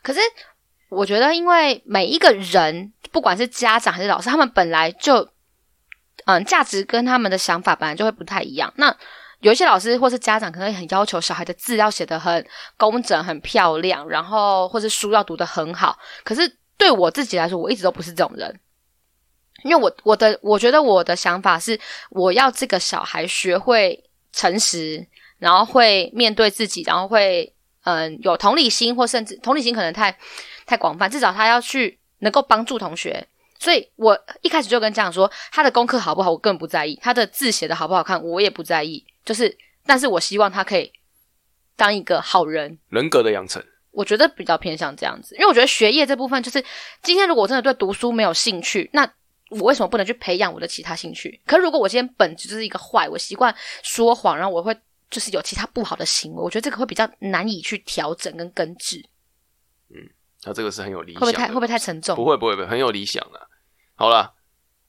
[0.01, 0.19] 可是
[0.89, 5.27] 我觉得，因为每一个人，不管是家长还是老师，他们本来就，
[6.25, 8.73] 嗯，价值跟他们的想法本来就会不太一样。
[8.77, 8.95] 那
[9.39, 12.45] 有一些老师或是家长可能很要求小孩的字要写得很
[12.75, 15.97] 工整、很漂亮，然后或是书要读得很好。
[16.23, 18.59] 可是对我自己来说，我一直都不是这种人。
[19.63, 21.79] 因为我我的我觉得我的想法是，
[22.11, 25.05] 我要这个小孩学会诚实，
[25.39, 27.51] 然后会面对自己，然后会
[27.83, 30.15] 嗯有同理心，或甚至同理心可能太
[30.65, 33.27] 太广泛，至少他要去能够帮助同学。
[33.59, 39.05] 所以我一开始就跟家长说，他的功课好不好，我根本不在意；他的字写的好不好看，我也不在意。
[39.25, 40.91] 就是，但是我希望他可以
[41.75, 42.77] 当一个好人。
[42.89, 46.63] 人格的养成，我觉得比较偏向这样子，因为我觉得学业这部分，就是
[47.03, 49.11] 今天如果我真的对读书没有兴趣，那
[49.49, 51.41] 我为什么不能去培养我的其他兴趣？
[51.45, 54.75] 可是如果我今天本质就是一个坏，我习惯说谎，然后我会
[55.09, 59.01] 就是有其他不好的行为，我觉得这个会比较难以去调整跟根治，
[60.43, 61.33] 那这个是很有理会不想。
[61.33, 62.15] 会太会不会太沉重？
[62.15, 63.41] 不会不会不会，很有理想啊。
[63.95, 64.35] 好了，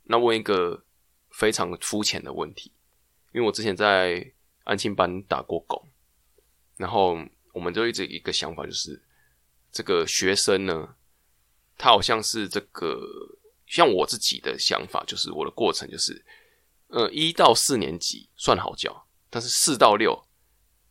[0.05, 0.85] 那问一个
[1.31, 2.73] 非常肤浅的问题，
[3.33, 4.33] 因为我之前在
[4.65, 5.83] 安庆班打过工，
[6.77, 7.19] 然后
[7.53, 9.03] 我们就一直一个想法，就是
[9.73, 10.95] 这个学生呢，
[11.77, 13.01] 他好像是这个，
[13.67, 16.25] 像我自己的想法，就是我的过程就是，
[16.89, 20.28] 呃，一到四年级算好教，但是四到六。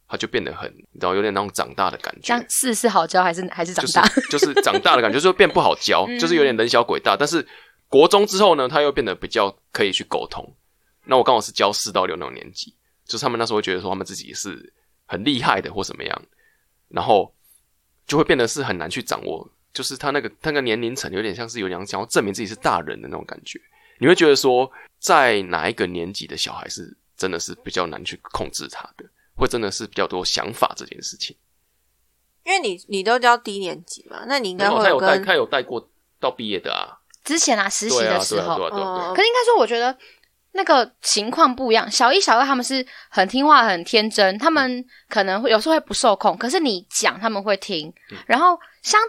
[0.08, 2.22] 他就变得很，你知道，有点那种长大的感觉。
[2.24, 4.08] 这样四是好教还是还是长就是大？
[4.30, 7.16] 就是长大的感觉，就是变不好教，嗯就是有点人小鬼大。
[7.18, 7.46] 但是
[7.90, 10.56] 国中之后呢，他又变得比较可以去沟通。
[11.06, 12.74] 那我刚好是教四到六那种年纪，
[13.06, 14.74] 就是他们那时候会觉得说他们自己是
[15.06, 16.22] 很厉害的或怎么样，
[16.90, 17.34] 然后
[18.06, 23.60] 就会变得是很难去掌握，就是他那个那个年龄层有点像是有点想要证明自己是大人的那种感觉。
[24.00, 29.06] 你会觉得说，在哪一个年纪的小孩是真的是比较难去控制他的，
[29.38, 31.38] 会真的是比较多想法这件事情。
[32.44, 39.98] 因为你你都教低年级嘛，那你应该会他有带跟他有带过到毕业的啊，之前啊，实习的时候，可是应该说，我觉得
[40.54, 41.92] 那个情况不一样。
[41.92, 47.94] 小一、小二他们是很听话、很天真，他们可能会有时候会不受控，可是你讲他们会听。
[48.12, 49.00] 嗯然后像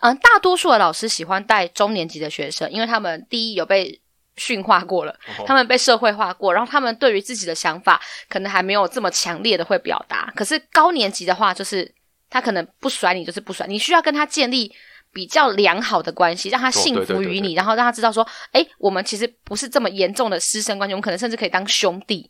[0.00, 4.02] 嗯、大多数的老师喜欢带中年级的学生，因为他们第一有被
[4.36, 10.32] 驯化过了，哦他们被社会化过，然后他们对于自己的想法可能还没有这么强烈的会表达。
[10.34, 11.92] 可是高年级的话，就是
[12.28, 14.72] 他可能不甩你就是不甩，你需要跟他建立
[15.12, 22.28] 比较良好的关系，让他信哦对对对服于你，然后让他知道说，哎，我们其实不是这么严重的师生关系，我们可能甚至可以当兄弟，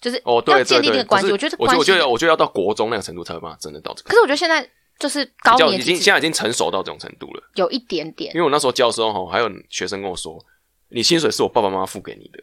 [0.00, 1.30] 就是哦，对要建立那个关系。
[1.30, 4.08] 我觉得我觉得我觉得要到国中那个程度才会办法真的到这个。
[4.08, 10.44] 可是我觉得现在就是高年级已经现在已经成熟到这种程度了，有一点点因为我那时候教的时候哈，还有学生跟我说，
[10.88, 12.38] 你薪水是我爸爸妈妈付给你的，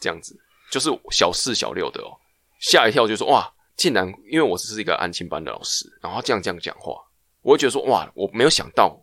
[0.00, 0.38] 这样子
[0.70, 2.16] 就是小四小六的哦，
[2.60, 6.94] 吓一跳就说哇，竟然因为我只是一个安亲班的老师，然后这样这样讲话，
[7.42, 8.98] 我会觉得说哇，我没有想到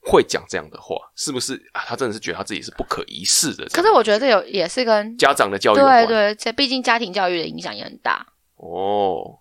[0.00, 1.82] 会讲这样的话，是不是啊？
[1.86, 3.66] 他真的是觉得他自己是不可一世的。
[3.66, 8.34] 可是我觉得这有也是跟家长的教育对对，这毕竟家庭教育的影响也很大。
[8.56, 9.38] 哦，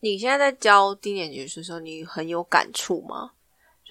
[0.00, 3.32] 你现在在教低年级的时候，你很有感触吗？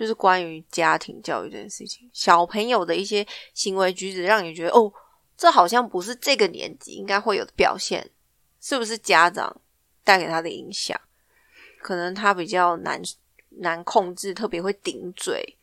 [0.02, 4.92] 就是关于家庭教育这件事情，小朋友的一些行为举止，让你觉得哦，
[5.38, 8.10] 这好像不是这个年纪应该会有的表现，
[8.60, 9.56] 是不是家长
[10.04, 11.00] 带给他的影响？
[11.84, 13.00] 可能他比较难
[13.60, 15.56] 难控制，特别会顶嘴。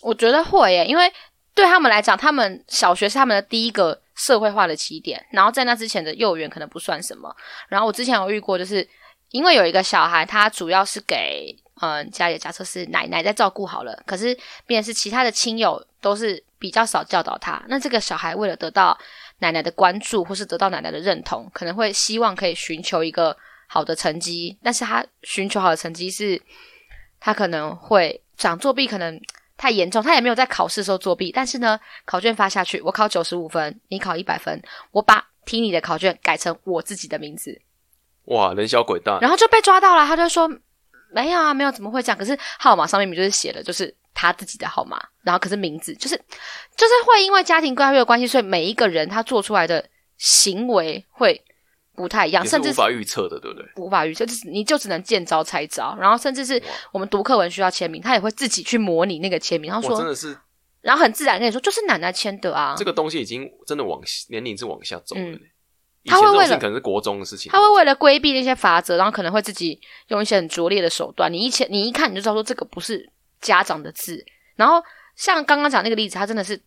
[0.00, 1.12] 我觉得会耶，因为
[1.52, 7.36] 对他们来讲，他们小学是他们的第一个社会化的起点，然后在那之前的幼儿园可能不算什么。
[7.68, 8.88] 然后我之前有遇过，就是
[9.32, 14.36] 因为有一个小孩，他主要是给嗯家里假设是奶奶在照顾好了，可是
[14.66, 17.62] 便是其他的亲友都是比较少教导他。
[17.68, 18.96] 那这个小孩为了得到
[19.38, 23.36] 奶奶的关注，或是得到奶奶的认同，可能会希望可以寻求一个
[23.66, 26.40] 好的成绩，但是他寻求好的成绩是，
[27.20, 29.20] 他可能会想作弊，可能。
[29.60, 34.62] 太严重，他也没有在考试的时候作弊，但是呢，考卷发下去，我考九十五分，你考一百分，
[34.92, 37.60] 我把听你的考卷改成我自己的名字，
[38.26, 40.48] 哇，人小鬼大，然后就被抓到了，他就说
[41.12, 42.18] 没有啊，没有，怎么会这样？
[42.18, 46.16] 可是号码上面明明就是写了，就是他自己的号码，然后可是名字就是
[46.76, 49.84] 就是会因为家庭教育的关系，所以每一个人他做出来的
[50.16, 51.42] 行为会
[51.94, 53.66] 不太一样，甚至无法预测的，对不对？
[53.76, 60.38] 无法预测，就是你就只能见招拆招，然后甚至是我们读课文需要签名，他也会自己去模拟那个签名，然后说，真，的是
[60.80, 65.38] 然后很自然跟你说，就是奶奶签的啊这，个东西已经真的往年龄是往下走了。
[66.08, 71.32] 他会为了可能是国中的事情，他会为了规避那些法则，然后可能会自己用一些很拙劣的手段。
[71.32, 73.08] 你一前你一看你就知道说这个不是
[73.40, 74.24] 家长的字。
[74.56, 74.82] 然后
[75.14, 76.60] 像刚刚讲那个例子，他真的是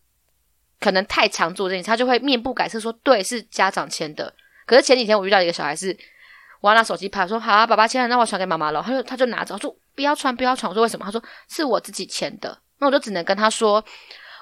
[0.80, 4.32] 可能太常做这件事，他就会面不改色说对是家长签的。
[4.64, 5.96] 可是前几天我遇到一个小孩是，
[6.60, 8.82] 我要拿手机拍，我说好啊，爸爸签了，那我传给妈妈了。
[8.82, 10.70] 他就他就拿着，我说不要传不要传。
[10.70, 11.04] 我说为什么？
[11.04, 12.58] 他说是我自己签的。
[12.78, 13.84] 那我就只能跟他说，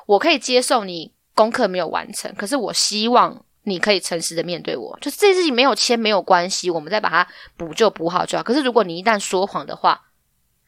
[0.06, 3.44] 我可以接受你功课没有完成，可是我希望。
[3.62, 8.44] 你可以诚实的面对我，就是这件事情没有签没有关系，我们再把它补救补好就好。
[8.44, 10.00] 可是如果你一旦说谎的话，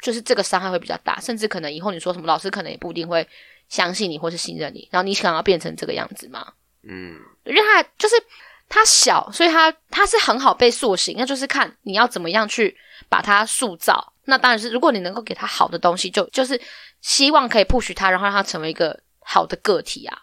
[0.02, 3.26] 就是这个伤害会比较大，甚至可能以后你说什么，老师可能也不一定会
[3.68, 4.88] 相信你或是信任你。
[4.90, 6.52] 然后你想要变成这个样子吗？
[6.82, 8.16] 嗯，因为他就是
[8.68, 12.76] 他小，所以他他是很好被塑形，那就是看你要怎么样去
[13.08, 14.12] 把他塑造。
[14.24, 16.60] 那当然是如果你能够给他好的东西，就就是
[17.00, 20.18] 希望可以 push 他，然后让他成为一个好的个体啊。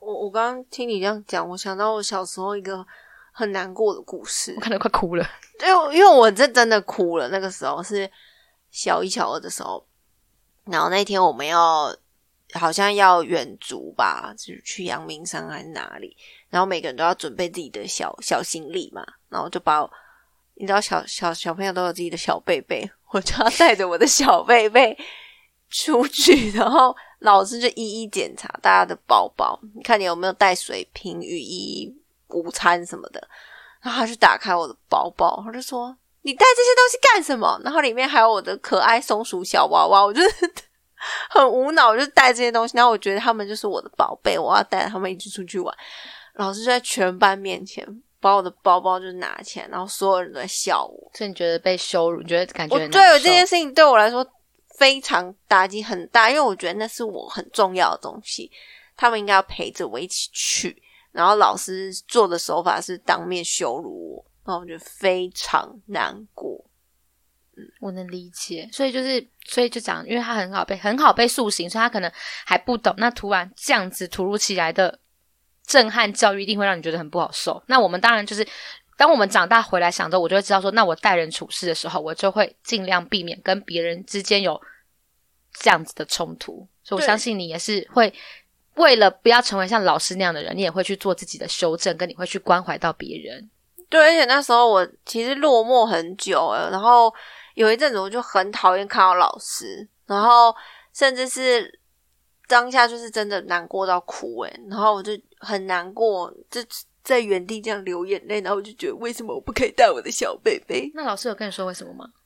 [0.00, 2.84] 我我刚刚听你这样讲，我想到我小时候一个
[3.32, 5.26] 很难过的故事我，看得快哭了。
[5.60, 7.28] 因为因为我这真的哭了。
[7.28, 8.10] 那个时候是
[8.70, 9.86] 小一、小二的时候，
[10.64, 11.94] 然后那天我们要
[12.54, 16.16] 好像要远足吧，就是去阳明山还是哪里，
[16.48, 19.90] 然后每个人都要准备自己的小小行李嘛，然后就把我
[20.54, 24.96] 你知道小小小朋友都有自己的小贝贝，我就要带着我的小贝贝
[25.68, 31.90] 出去，然后老师就一一检查大家的包包，你看你有没有带水瓶、雨衣、
[32.28, 33.26] 午餐什么的。
[33.82, 40.20] 然后他就打开我的包包，他就说：“你带这些东西干什么？”然后里面还有我的可爱松鼠小娃娃，我就
[41.30, 42.76] 很无脑，我就带这些东西。
[42.76, 45.74] 然后我觉得他们就是我的宝贝，我要带他们一起出去玩。
[46.34, 47.82] 老师就在全班面前
[48.20, 51.10] 把我的包包就拿起来，然后所有人都在笑我。
[51.14, 54.22] 所以你觉得被羞辱，你觉得感觉我对这件事情对我来说
[54.80, 58.50] 非常打击很大，因为我觉得那是我很重要的东西，
[58.96, 60.82] 他们应该要陪着我一起去。
[61.12, 66.64] 然后老师做的手法是当面羞辱我，然后我觉得非常难过。
[67.58, 72.10] 嗯我能理解，所以就是，所以就讲，因为他很好被很好被塑形，所以他可能
[72.46, 72.94] 还不懂。
[72.96, 74.98] 那突然这样子突如其来的
[75.66, 77.62] 震撼教育，一定会让你觉得很不好受。
[77.66, 78.46] 那我们当然就是，
[78.96, 84.58] 当我们长大回来想着，我就会知道说，那我待人处事的时候，我就会尽量避免跟别人之间有
[85.52, 86.66] 这样子的冲突。
[86.82, 88.12] 所以我相信你也是会
[88.74, 93.50] 为了不要成为像老师那样的人，你也会去做自己的修正，跟你会去关怀到别人。
[93.88, 97.12] 对，而且那时候我其实落寞很久了，然后
[97.54, 100.54] 有一阵子我就很讨厌看到老师，然后
[100.94, 101.80] 甚至是
[102.46, 106.60] 当下就是真的难过到哭诶，然后我就很难过，就
[107.02, 110.90] 在原地这样流眼泪，然后我就觉得为什么我不可以带我的小贝贝？
[110.94, 112.06] 那老师有跟你说为什么吗？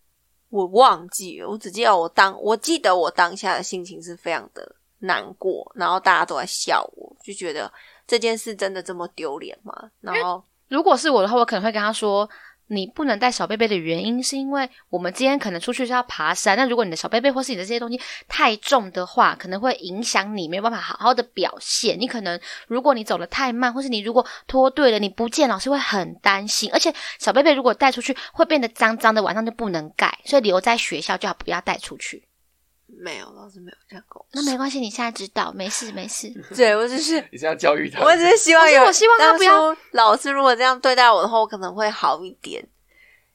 [0.54, 7.70] 我忘记了，我只记得我当我记得我当下的心情是非常的难过，然后大家都在笑我，就觉得
[8.06, 9.90] 这件事真的这么丢脸吗？
[10.00, 12.28] 然后如果是我的话，我可能会跟他说，
[12.68, 22.00] 你不能带小贝贝的原因是因为我们今天可能出去是要爬山，那如果你的小贝贝或是你的这些东西太重的话，可能会影响你没有办法好好的表现。
[22.00, 26.70] 你可能如果你走的太慢，或是你如果脱队了，你不见老师会很担心。
[26.72, 32.26] 而且小贝贝如果带出去会变得脏脏的，晚上就不能盖，所以留在学校就好，不要带出去。
[32.98, 36.32] 没有老师没有这样跟我那没关系，你现在知道，没事没事。
[36.54, 42.66] 对我只是你这样教育他，我只是希望有，希望他不要老师如果这样对待我的话，我可能会好一点。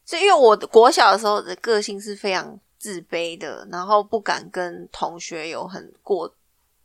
[0.06, 6.34] 所以因为我国小的时候的个性是非常自卑的，然后不敢跟同学有很过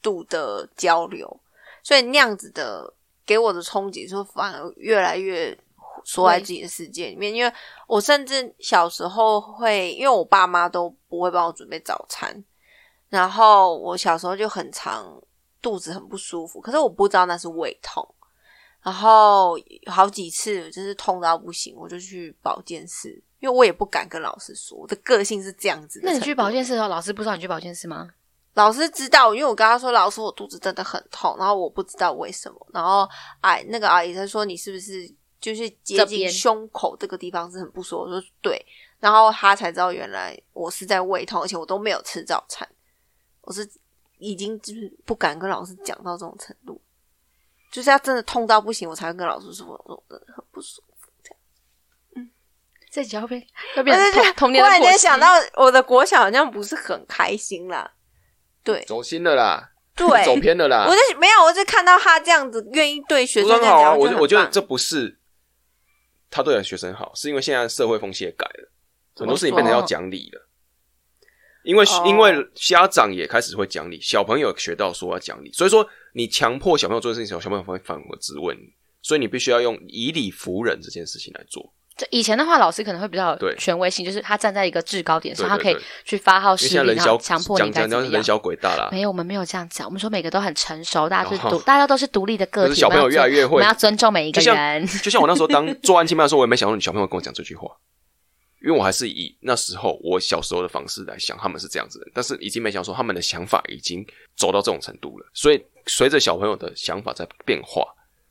[0.03, 1.41] 度的交流，
[1.83, 2.93] 所以那样子的
[3.25, 5.57] 给我的冲击，就反而越来越
[6.05, 7.33] 缩在自己的世界里面。
[7.33, 7.51] 因为
[7.87, 12.45] 我甚至小时候会，因为我爸妈都不会帮我准备早餐，
[13.15, 15.23] 然后我小时候就很常
[15.63, 18.05] 肚子很不舒服，可是我不知道那是胃痛。
[18.83, 26.09] 然后好几次就是痛到不行，我就去保健室，因为我也不敢跟老师说，我的个性是这样子的。
[26.09, 28.11] 那你去保，健室的时候，老师不知道你去保健室吗？
[28.55, 33.09] 老师知道，因为我跟他说，老师我肚子真的很痛，然后我不知道为什么，然后
[33.41, 35.09] 哎，那个阿姨她说你是不是
[35.41, 38.03] 就是接近胸口这个地方是很不舒服？
[38.03, 38.61] 我说对，
[39.01, 42.69] 然后他才知道原来我是在胃痛，而且我都没有吃早餐，
[43.45, 43.67] 我是
[44.19, 46.81] 已经就是不敢跟老师讲到这种程度，
[47.71, 50.91] 就是要真的痛到不行，我才会跟老师说，我说我真的很不舒服。
[52.91, 57.91] 这集会 被要变但是成童童年忽然间想到我的国小好像不是很开心啦，
[58.63, 60.87] 对走心了啦，对，走偏了啦。
[60.89, 65.19] 我就没有，我就看到他这样子愿意对学生好啊，我就我觉得这不是
[66.31, 68.71] 他对学生好，是因为现在社会风气也改了，
[69.17, 70.49] 很多事情变得要讲理了。
[71.65, 78.73] 因为、哦因为家长也开始会讲理，小朋友学到说要讲理，所以说你强迫小朋友做这件事情，小朋友会反而质问你。
[79.03, 81.71] 所以你必须要用以理服人这件事情来做。
[81.95, 88.05] 这以前的话，老师可能会比较有权威性，就是他站在一个制高点上，他可以去发号施令，现在人小然后强迫你讲讲该怎么样。
[88.05, 89.87] 讲人小鬼大啦，没有，我们没有这样讲。
[89.87, 92.75] 我们说每个都很成熟，大家都是哦独，大家都是独立的个体。
[92.75, 94.87] 小朋友越来越会我们要尊重每一个人。
[94.87, 97.69] 就像我那时候当做安亲班的时候，我也没想到你小朋友跟我讲这句话，
[98.65, 104.03] 因为我还是以那时候我小时候的方式来想，他们是这样子的，但是已经没想说他们的想法已经
[104.35, 107.85] 走到这种程度了，所以随着小朋友的想法在变化，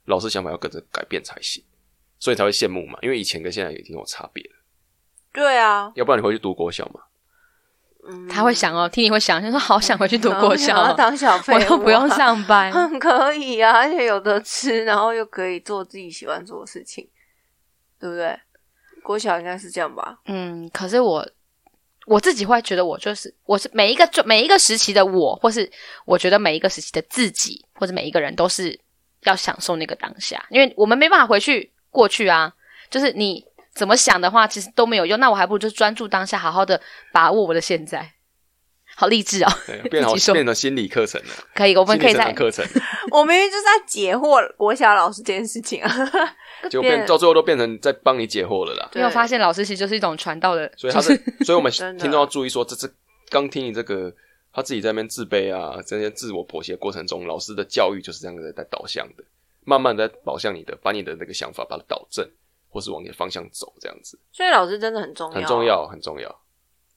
[0.06, 1.64] 老师想法要跟着改变才行，
[2.18, 4.56] 所以才会羡慕嘛，因为以前跟现在已经有差别了，
[5.32, 7.02] 对啊，要不然你回去读国小嘛，
[8.10, 12.72] 嗯，他会想哦，听你会想，就说好想回去读国小想要哦，当小朋友啊我又不用上班。
[12.74, 17.08] 很可以啊，而且有得吃，然后又可以做自己喜欢做的事情，
[18.00, 18.36] 对不对？
[19.04, 20.18] 国小应该是这样吧？
[20.26, 21.28] 嗯，可是我
[22.06, 25.70] 我自己会觉得，我就是我是每一个每一个时期的我，或是
[26.06, 28.80] 我觉得每一个时期的自己，或者每一个人都是
[29.24, 32.54] 要享受那个当下，因为我们没办法回去过去啊。
[32.90, 33.44] 就是你
[33.74, 35.20] 怎么想的话，其实都没有用。
[35.20, 36.80] 那我还不如就专注当下，好好的
[37.12, 38.14] 把握我的现在。
[38.96, 39.52] 好励志哦！
[39.66, 42.64] 对，变 好变成心理课程了，可以，我们可以在课程，
[43.10, 45.90] 我明明就是在解惑国小老师这件事情啊。
[46.70, 48.90] 就变变到最后都变成在帮你解惑了啦。
[48.94, 52.90] 没有发现老师其实就是一种传道的，所以他，是所以我们 听众要注意说，这这
[53.30, 54.14] 刚听你这个，
[54.52, 59.24] 他自己在那边自卑啊，这些自我剖析的过程中，老师的教育就是这样子在导向的，
[59.64, 62.28] 慢慢的导向你的，把你的那个想法把它导正，
[62.70, 65.66] 或是往你的方向走，这样子所以老师真的很重要，很重。
[65.66, 66.42] 要，很重要。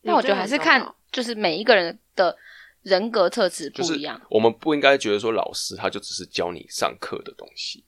[0.02, 2.36] 那我觉得还是看就是每一个人的
[2.82, 4.20] 人格特质不一样。
[4.30, 7.82] 我们不应该觉得说老师他就只是教你上课的东西，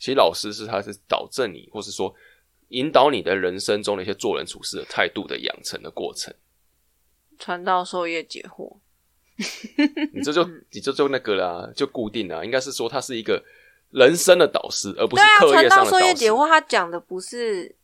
[0.00, 2.12] 其实老师是他是导正你，或是说
[2.68, 6.34] 引导你的人生中的一些做人处事的态度的养成的过程。
[7.38, 8.78] 传道授业解惑，
[10.12, 13.42] 你这就你这就那个啦，就固定啦，应该是说他是一个
[13.90, 15.90] 人生的导师，而不是课传道业上的导师。
[15.90, 17.74] 授业解惑，他讲的不是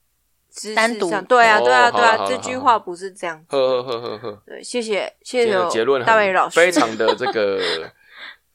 [0.50, 3.56] 知识单独上对啊，哦对啊，对啊，这句话不是这样子。
[3.56, 7.90] 呵呵呵呵呵，对，谢谢谢谢大伟老师，非常的这个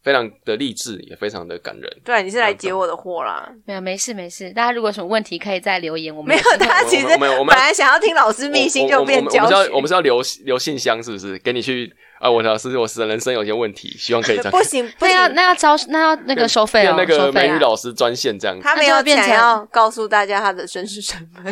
[0.04, 1.98] 非常的励志，也非常的感人。
[2.04, 3.52] 对，你是来接我的货啦。
[3.66, 4.52] 没有，没事没事。
[4.52, 6.16] 大家如果有什么问题，可以再留言。
[6.16, 9.24] 我们没有，大家其实没有我们本来想要听老师秘辛，就变我。
[9.24, 11.38] 们是要我们是要留留信箱，是不是？
[11.40, 17.48] 给你去啊，我老师，我是人生有些问题，希望可以这样 不行不 那要，那要招那要那个收费哦，那个收费啊。
[17.48, 18.62] 美语老师专线这样子。
[18.64, 21.44] 他没有那就变成想要告诉大家他的真实身份。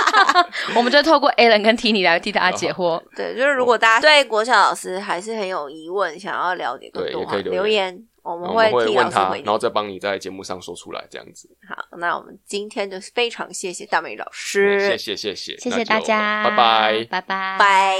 [0.74, 3.02] 我们就透过 Alan 跟 Tini 来替大家解惑。
[3.14, 9.52] 对，就是如果大家对国小老师还是很有疑问，想要了解更多，对也可以留留言，我们我们会替问他，老师回然。
[9.52, 11.50] 后再帮你在节目上说出来，这样子。
[11.68, 17.06] 好，那我们今天就是非常谢谢大美老谢师，谢谢谢，谢谢谢大家，拜拜。
[17.10, 17.98] 拜拜，拜。